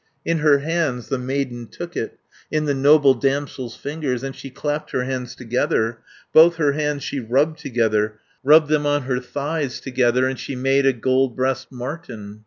"In 0.25 0.39
her 0.39 0.57
hands 0.57 1.09
the 1.09 1.19
maiden 1.19 1.67
took 1.67 1.95
it 1.95 2.17
In 2.49 2.65
the 2.65 2.73
noble 2.73 3.13
damsel's 3.13 3.75
fingers, 3.75 4.23
And 4.23 4.35
she 4.35 4.49
clapped 4.49 4.89
her 4.93 5.03
hands 5.03 5.35
together, 5.35 5.99
Both 6.33 6.55
her 6.55 6.71
hands 6.71 7.03
she 7.03 7.19
rubbed 7.19 7.59
together, 7.59 8.19
Rubbed 8.43 8.69
them 8.69 8.87
on 8.87 9.03
her 9.03 9.19
thighs 9.19 9.79
together, 9.79 10.25
And 10.25 10.39
she 10.39 10.55
made 10.55 10.87
a 10.87 10.93
gold 10.93 11.35
breast 11.35 11.71
marten. 11.71 12.39